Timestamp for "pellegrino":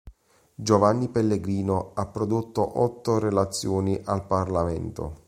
1.09-1.91